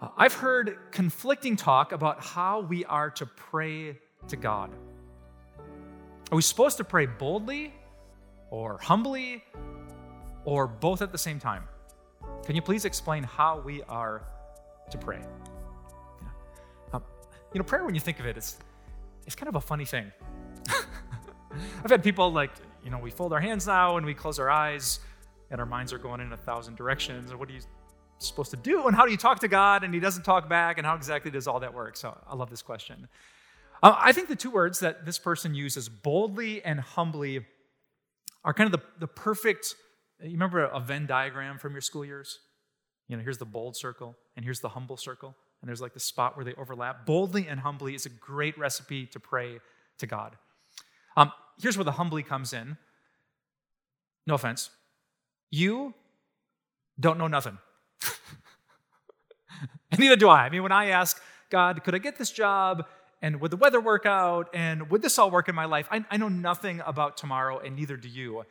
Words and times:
Uh, 0.00 0.08
I've 0.16 0.32
heard 0.32 0.78
conflicting 0.90 1.56
talk 1.56 1.92
about 1.92 2.24
how 2.24 2.60
we 2.60 2.84
are 2.86 3.10
to 3.10 3.26
pray 3.26 3.98
to 4.28 4.36
God. 4.36 4.70
Are 6.32 6.36
we 6.36 6.42
supposed 6.42 6.76
to 6.78 6.84
pray 6.84 7.06
boldly 7.06 7.74
or 8.50 8.78
humbly 8.78 9.44
or 10.44 10.66
both 10.66 11.02
at 11.02 11.12
the 11.12 11.18
same 11.18 11.38
time? 11.38 11.64
Can 12.44 12.56
you 12.56 12.62
please 12.62 12.84
explain 12.84 13.22
how 13.24 13.60
we 13.60 13.82
are 13.82 14.24
to 14.90 14.96
pray? 14.96 15.20
Yeah. 16.22 16.28
Um, 16.94 17.02
you 17.52 17.58
know, 17.58 17.64
prayer, 17.64 17.84
when 17.84 17.94
you 17.94 18.00
think 18.00 18.20
of 18.20 18.26
it, 18.26 18.36
it's, 18.36 18.58
it's 19.26 19.34
kind 19.34 19.48
of 19.48 19.56
a 19.56 19.60
funny 19.60 19.84
thing. 19.84 20.10
I've 21.84 21.90
had 21.90 22.02
people 22.02 22.32
like, 22.32 22.52
you 22.82 22.90
know, 22.90 22.98
we 22.98 23.10
fold 23.10 23.32
our 23.32 23.40
hands 23.40 23.66
now 23.66 23.98
and 23.98 24.06
we 24.06 24.14
close 24.14 24.38
our 24.38 24.48
eyes 24.48 25.00
and 25.50 25.60
our 25.60 25.66
minds 25.66 25.92
are 25.92 25.98
going 25.98 26.20
in 26.20 26.32
a 26.32 26.36
thousand 26.36 26.76
directions. 26.76 27.30
And 27.30 27.38
what 27.38 27.48
do 27.48 27.54
you 27.54 27.60
supposed 28.26 28.50
to 28.50 28.56
do? 28.56 28.86
And 28.86 28.94
how 28.94 29.04
do 29.04 29.10
you 29.10 29.16
talk 29.16 29.40
to 29.40 29.48
God? 29.48 29.84
And 29.84 29.92
He 29.92 30.00
doesn't 30.00 30.22
talk 30.22 30.48
back. 30.48 30.78
And 30.78 30.86
how 30.86 30.94
exactly 30.94 31.30
does 31.30 31.46
all 31.46 31.60
that 31.60 31.74
work? 31.74 31.96
So 31.96 32.16
I 32.28 32.34
love 32.34 32.50
this 32.50 32.62
question. 32.62 33.08
Uh, 33.82 33.94
I 33.98 34.12
think 34.12 34.28
the 34.28 34.36
two 34.36 34.50
words 34.50 34.80
that 34.80 35.06
this 35.06 35.18
person 35.18 35.54
uses, 35.54 35.88
boldly 35.88 36.62
and 36.62 36.80
humbly, 36.80 37.46
are 38.44 38.52
kind 38.52 38.72
of 38.72 38.80
the, 38.80 38.86
the 38.98 39.06
perfect. 39.06 39.74
You 40.22 40.32
remember 40.32 40.64
a 40.64 40.80
Venn 40.80 41.06
diagram 41.06 41.58
from 41.58 41.72
your 41.72 41.80
school 41.80 42.04
years? 42.04 42.40
You 43.08 43.16
know, 43.16 43.22
here's 43.22 43.38
the 43.38 43.46
bold 43.46 43.76
circle, 43.76 44.16
and 44.36 44.44
here's 44.44 44.60
the 44.60 44.68
humble 44.68 44.96
circle, 44.96 45.34
and 45.60 45.68
there's 45.68 45.80
like 45.80 45.94
the 45.94 46.00
spot 46.00 46.36
where 46.36 46.44
they 46.44 46.54
overlap. 46.54 47.06
Boldly 47.06 47.48
and 47.48 47.60
humbly 47.60 47.94
is 47.94 48.06
a 48.06 48.10
great 48.10 48.56
recipe 48.58 49.06
to 49.06 49.18
pray 49.18 49.60
to 49.98 50.06
God. 50.06 50.36
Um, 51.16 51.32
here's 51.60 51.76
where 51.76 51.84
the 51.84 51.92
humbly 51.92 52.22
comes 52.22 52.52
in. 52.52 52.76
No 54.26 54.34
offense. 54.34 54.70
You 55.50 55.94
don't 56.98 57.18
know 57.18 57.26
nothing. 57.26 57.58
And 59.90 59.98
neither 60.00 60.16
do 60.16 60.28
I. 60.28 60.44
I 60.44 60.50
mean, 60.50 60.62
when 60.62 60.72
I 60.72 60.86
ask 60.86 61.20
God, 61.50 61.82
could 61.84 61.94
I 61.94 61.98
get 61.98 62.18
this 62.18 62.30
job? 62.30 62.86
And 63.22 63.40
would 63.40 63.50
the 63.50 63.56
weather 63.56 63.80
work 63.80 64.06
out? 64.06 64.48
And 64.54 64.90
would 64.90 65.02
this 65.02 65.18
all 65.18 65.30
work 65.30 65.48
in 65.48 65.54
my 65.54 65.66
life? 65.66 65.86
I, 65.90 66.04
I 66.10 66.16
know 66.16 66.28
nothing 66.28 66.80
about 66.86 67.16
tomorrow, 67.16 67.58
and 67.58 67.76
neither 67.76 67.96
do 67.96 68.08
you. 68.08 68.44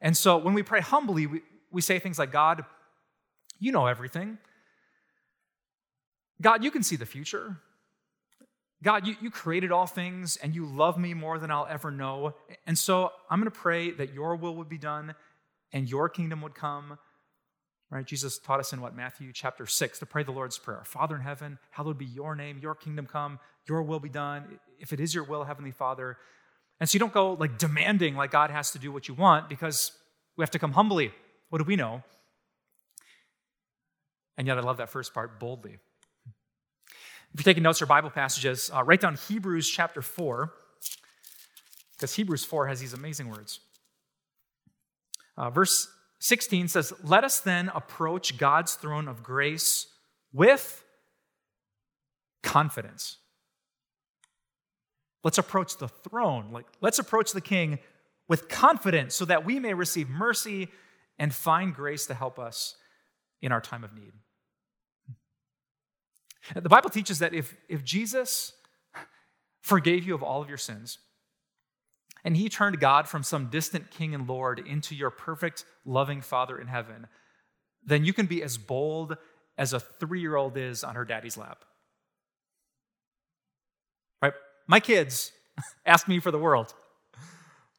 And 0.00 0.16
so 0.16 0.36
when 0.36 0.54
we 0.54 0.62
pray 0.62 0.80
humbly, 0.80 1.26
we, 1.26 1.40
we 1.70 1.80
say 1.80 1.98
things 1.98 2.18
like, 2.18 2.30
God, 2.30 2.64
you 3.58 3.72
know 3.72 3.86
everything. 3.86 4.38
God, 6.40 6.64
you 6.64 6.70
can 6.70 6.82
see 6.82 6.96
the 6.96 7.06
future. 7.06 7.56
God, 8.82 9.06
you, 9.06 9.14
you 9.20 9.30
created 9.30 9.70
all 9.70 9.86
things 9.86 10.36
and 10.36 10.54
you 10.54 10.66
love 10.66 10.98
me 10.98 11.14
more 11.14 11.38
than 11.38 11.52
I'll 11.52 11.68
ever 11.70 11.92
know. 11.92 12.34
And 12.66 12.76
so 12.76 13.12
I'm 13.30 13.38
going 13.38 13.50
to 13.50 13.56
pray 13.56 13.92
that 13.92 14.12
your 14.12 14.34
will 14.34 14.56
would 14.56 14.68
be 14.68 14.78
done 14.78 15.14
and 15.72 15.88
your 15.88 16.08
kingdom 16.08 16.42
would 16.42 16.56
come. 16.56 16.98
Right? 17.92 18.06
Jesus 18.06 18.38
taught 18.38 18.58
us 18.58 18.72
in 18.72 18.80
what? 18.80 18.96
Matthew 18.96 19.32
chapter 19.34 19.66
6 19.66 19.98
to 19.98 20.06
pray 20.06 20.22
the 20.22 20.32
Lord's 20.32 20.58
Prayer. 20.58 20.80
Father 20.82 21.14
in 21.14 21.20
heaven, 21.20 21.58
hallowed 21.72 21.98
be 21.98 22.06
your 22.06 22.34
name, 22.34 22.58
your 22.58 22.74
kingdom 22.74 23.04
come, 23.04 23.38
your 23.68 23.82
will 23.82 24.00
be 24.00 24.08
done. 24.08 24.58
If 24.78 24.94
it 24.94 24.98
is 24.98 25.14
your 25.14 25.24
will, 25.24 25.44
Heavenly 25.44 25.72
Father. 25.72 26.16
And 26.80 26.88
so 26.88 26.96
you 26.96 27.00
don't 27.00 27.12
go 27.12 27.34
like 27.34 27.58
demanding 27.58 28.16
like 28.16 28.30
God 28.30 28.48
has 28.48 28.70
to 28.70 28.78
do 28.78 28.90
what 28.90 29.08
you 29.08 29.14
want 29.14 29.50
because 29.50 29.92
we 30.38 30.42
have 30.42 30.50
to 30.52 30.58
come 30.58 30.72
humbly. 30.72 31.12
What 31.50 31.58
do 31.58 31.64
we 31.64 31.76
know? 31.76 32.02
And 34.38 34.46
yet 34.46 34.56
I 34.56 34.62
love 34.62 34.78
that 34.78 34.88
first 34.88 35.12
part 35.12 35.38
boldly. 35.38 35.76
If 37.34 37.40
you're 37.40 37.44
taking 37.44 37.62
notes 37.62 37.82
or 37.82 37.86
Bible 37.86 38.08
passages, 38.08 38.70
uh, 38.74 38.82
write 38.84 39.02
down 39.02 39.18
Hebrews 39.28 39.68
chapter 39.68 40.00
4, 40.00 40.50
because 41.92 42.14
Hebrews 42.14 42.46
4 42.46 42.68
has 42.68 42.80
these 42.80 42.94
amazing 42.94 43.28
words. 43.28 43.60
Uh, 45.36 45.50
verse 45.50 45.88
16 46.22 46.68
says, 46.68 46.92
Let 47.02 47.24
us 47.24 47.40
then 47.40 47.68
approach 47.74 48.38
God's 48.38 48.74
throne 48.74 49.08
of 49.08 49.24
grace 49.24 49.88
with 50.32 50.84
confidence. 52.44 53.18
Let's 55.24 55.38
approach 55.38 55.78
the 55.78 55.88
throne, 55.88 56.52
like 56.52 56.66
let's 56.80 57.00
approach 57.00 57.32
the 57.32 57.40
king 57.40 57.80
with 58.28 58.48
confidence 58.48 59.16
so 59.16 59.24
that 59.24 59.44
we 59.44 59.58
may 59.58 59.74
receive 59.74 60.08
mercy 60.08 60.68
and 61.18 61.34
find 61.34 61.74
grace 61.74 62.06
to 62.06 62.14
help 62.14 62.38
us 62.38 62.76
in 63.40 63.50
our 63.50 63.60
time 63.60 63.82
of 63.82 63.92
need. 63.92 64.12
The 66.54 66.68
Bible 66.68 66.90
teaches 66.90 67.18
that 67.18 67.34
if, 67.34 67.56
if 67.68 67.82
Jesus 67.82 68.52
forgave 69.60 70.04
you 70.04 70.14
of 70.14 70.22
all 70.22 70.40
of 70.40 70.48
your 70.48 70.58
sins, 70.58 70.98
and 72.24 72.36
he 72.36 72.48
turned 72.48 72.78
God 72.80 73.08
from 73.08 73.22
some 73.22 73.46
distant 73.46 73.90
king 73.90 74.14
and 74.14 74.28
Lord 74.28 74.60
into 74.60 74.94
your 74.94 75.10
perfect, 75.10 75.64
loving 75.84 76.20
Father 76.20 76.58
in 76.58 76.68
heaven, 76.68 77.06
then 77.84 78.04
you 78.04 78.12
can 78.12 78.26
be 78.26 78.42
as 78.42 78.56
bold 78.58 79.16
as 79.58 79.72
a 79.72 79.80
three 79.80 80.20
year 80.20 80.36
old 80.36 80.56
is 80.56 80.84
on 80.84 80.94
her 80.94 81.04
daddy's 81.04 81.36
lap. 81.36 81.64
Right? 84.20 84.32
My 84.66 84.80
kids 84.80 85.32
ask 85.86 86.06
me 86.06 86.20
for 86.20 86.30
the 86.30 86.38
world. 86.38 86.74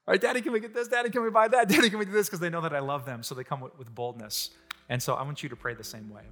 Right, 0.05 0.19
daddy, 0.19 0.41
can 0.41 0.51
we 0.51 0.59
get 0.59 0.73
this? 0.73 0.89
Daddy, 0.89 1.09
can 1.09 1.23
we 1.23 1.29
buy 1.29 1.47
that? 1.47 1.69
Daddy, 1.69 1.89
can 1.89 1.97
we 1.97 2.03
do 2.03 2.11
this? 2.11 2.27
Because 2.27 2.41
they 2.41 2.49
know 2.49 2.59
that 2.59 2.75
I 2.75 2.79
love 2.79 3.05
them, 3.05 3.23
so 3.23 3.33
they 3.35 3.45
come 3.45 3.61
with, 3.61 3.77
with 3.77 3.95
boldness. 3.95 4.49
And 4.89 5.01
so 5.01 5.13
I 5.13 5.23
want 5.23 5.41
you 5.41 5.47
to 5.47 5.55
pray 5.55 5.73
the 5.75 5.83
same 5.83 6.09
way. 6.09 6.23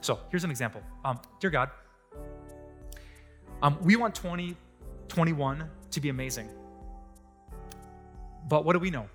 So 0.00 0.20
here's 0.30 0.44
an 0.44 0.50
example. 0.50 0.80
Um, 1.04 1.20
dear 1.40 1.50
God, 1.50 1.70
um, 3.62 3.78
we 3.82 3.96
want 3.96 4.14
2021 4.14 5.68
to 5.90 6.00
be 6.00 6.08
amazing. 6.08 6.48
But 8.52 8.66
what 8.66 8.74
do 8.74 8.80
we 8.80 8.90
know? 8.90 9.06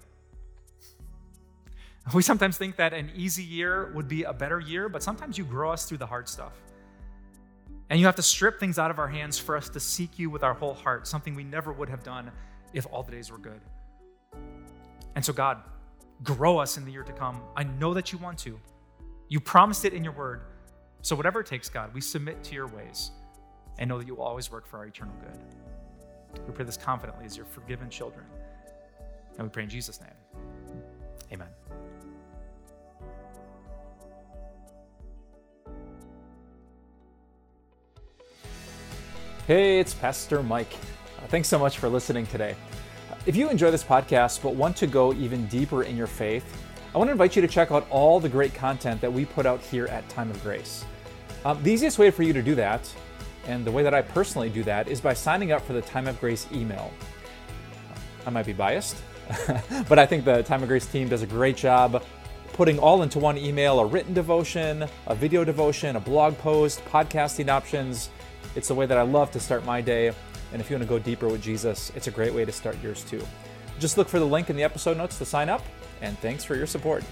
We 2.11 2.23
sometimes 2.23 2.57
think 2.57 2.75
that 2.77 2.91
an 2.91 3.11
easy 3.15 3.43
year 3.43 3.91
would 3.93 4.07
be 4.07 4.23
a 4.23 4.33
better 4.33 4.59
year, 4.59 4.89
but 4.89 5.03
sometimes 5.03 5.37
you 5.37 5.43
grow 5.43 5.69
us 5.69 5.85
through 5.85 5.99
the 5.99 6.07
hard 6.07 6.27
stuff. 6.27 6.53
And 7.91 7.99
you 7.99 8.07
have 8.07 8.15
to 8.15 8.23
strip 8.23 8.59
things 8.59 8.79
out 8.79 8.89
of 8.89 8.97
our 8.97 9.07
hands 9.07 9.37
for 9.37 9.55
us 9.55 9.69
to 9.69 9.79
seek 9.79 10.17
you 10.17 10.31
with 10.31 10.41
our 10.41 10.55
whole 10.55 10.73
heart, 10.73 11.05
something 11.05 11.35
we 11.35 11.43
never 11.43 11.71
would 11.71 11.87
have 11.87 12.01
done 12.01 12.31
if 12.73 12.87
all 12.91 13.03
the 13.03 13.11
days 13.11 13.31
were 13.31 13.37
good. 13.37 13.61
And 15.15 15.23
so, 15.23 15.33
God, 15.33 15.61
grow 16.23 16.57
us 16.57 16.77
in 16.77 16.83
the 16.83 16.91
year 16.91 17.03
to 17.03 17.13
come. 17.13 17.39
I 17.55 17.61
know 17.61 17.93
that 17.93 18.11
you 18.11 18.17
want 18.17 18.39
to. 18.39 18.59
You 19.29 19.39
promised 19.39 19.85
it 19.85 19.93
in 19.93 20.03
your 20.03 20.13
word. 20.13 20.41
So, 21.03 21.15
whatever 21.15 21.41
it 21.41 21.45
takes, 21.45 21.69
God, 21.69 21.93
we 21.93 22.01
submit 22.01 22.43
to 22.45 22.55
your 22.55 22.65
ways 22.65 23.11
and 23.77 23.87
know 23.87 23.99
that 23.99 24.07
you 24.07 24.15
will 24.15 24.23
always 24.23 24.51
work 24.51 24.65
for 24.65 24.79
our 24.79 24.87
eternal 24.87 25.13
good. 25.21 26.41
We 26.47 26.53
pray 26.53 26.65
this 26.65 26.75
confidently 26.75 27.25
as 27.25 27.37
your 27.37 27.45
forgiven 27.45 27.91
children. 27.91 28.25
And 29.37 29.47
we 29.47 29.51
pray 29.51 29.63
in 29.63 29.69
Jesus' 29.69 29.99
name. 30.01 30.09
Amen. 31.31 31.47
Hey, 39.45 39.79
it's 39.79 39.93
Pastor 39.93 40.43
Mike. 40.43 40.73
Uh, 41.17 41.27
thanks 41.27 41.47
so 41.47 41.57
much 41.57 41.77
for 41.77 41.87
listening 41.87 42.25
today. 42.27 42.55
If 43.25 43.35
you 43.35 43.49
enjoy 43.49 43.71
this 43.71 43.83
podcast 43.83 44.41
but 44.41 44.55
want 44.55 44.75
to 44.77 44.87
go 44.87 45.13
even 45.13 45.47
deeper 45.47 45.83
in 45.83 45.95
your 45.95 46.07
faith, 46.07 46.45
I 46.93 46.97
want 46.97 47.09
to 47.09 47.11
invite 47.11 47.35
you 47.35 47.41
to 47.41 47.47
check 47.47 47.71
out 47.71 47.85
all 47.89 48.19
the 48.19 48.29
great 48.29 48.53
content 48.53 49.01
that 49.01 49.11
we 49.11 49.25
put 49.25 49.45
out 49.45 49.61
here 49.61 49.85
at 49.87 50.07
Time 50.09 50.31
of 50.31 50.41
Grace. 50.43 50.83
Um, 51.45 51.61
the 51.61 51.71
easiest 51.71 51.99
way 51.99 52.09
for 52.09 52.23
you 52.23 52.33
to 52.33 52.41
do 52.41 52.55
that, 52.55 52.91
and 53.45 53.63
the 53.63 53.71
way 53.71 53.83
that 53.83 53.93
I 53.93 54.01
personally 54.01 54.49
do 54.49 54.63
that, 54.63 54.87
is 54.87 54.99
by 54.99 55.13
signing 55.13 55.51
up 55.51 55.65
for 55.65 55.73
the 55.73 55.81
Time 55.81 56.07
of 56.07 56.19
Grace 56.19 56.47
email. 56.51 56.91
I 58.25 58.29
might 58.29 58.45
be 58.45 58.53
biased, 58.53 58.97
but 59.89 59.99
I 59.99 60.05
think 60.05 60.25
the 60.25 60.43
Time 60.43 60.63
of 60.63 60.69
Grace 60.69 60.85
team 60.85 61.09
does 61.09 61.21
a 61.21 61.27
great 61.27 61.57
job 61.57 62.03
putting 62.53 62.79
all 62.79 63.03
into 63.03 63.19
one 63.19 63.37
email 63.37 63.79
a 63.79 63.85
written 63.85 64.13
devotion, 64.13 64.87
a 65.05 65.15
video 65.15 65.43
devotion, 65.43 65.95
a 65.95 65.99
blog 65.99 66.37
post, 66.39 66.83
podcasting 66.85 67.49
options. 67.49 68.09
It's 68.55 68.67
the 68.67 68.75
way 68.75 68.87
that 68.87 68.97
I 68.97 69.03
love 69.03 69.29
to 69.31 69.39
start 69.39 69.63
my 69.63 69.79
day. 69.79 70.07
And 70.51 70.61
if 70.61 70.69
you 70.69 70.75
want 70.75 70.83
to 70.83 70.89
go 70.89 70.97
deeper 70.97 71.27
with 71.27 71.41
Jesus, 71.41 71.91
it's 71.95 72.07
a 72.07 72.11
great 72.11 72.33
way 72.33 72.45
to 72.45 72.51
start 72.51 72.81
yours 72.81 73.03
too. 73.03 73.21
Just 73.79 73.97
look 73.97 74.09
for 74.09 74.17
the 74.17 74.25
link 74.25 74.49
in 74.49 74.55
the 74.55 74.63
episode 74.63 74.97
notes 74.97 75.17
to 75.19 75.25
sign 75.25 75.49
up 75.49 75.61
and 76.01 76.17
thanks 76.19 76.43
for 76.43 76.55
your 76.55 76.65
support. 76.65 77.03